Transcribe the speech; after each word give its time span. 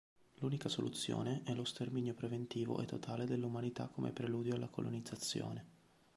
L’unica 0.39 0.67
soluzione 0.67 1.43
è 1.43 1.53
lo 1.53 1.63
sterminio 1.63 2.15
preventivo 2.15 2.81
e 2.81 2.85
totale 2.87 3.25
dell’umanità 3.27 3.85
come 3.87 4.11
preludio 4.11 4.55
alla 4.55 4.67
colonizzazione. 4.67 5.65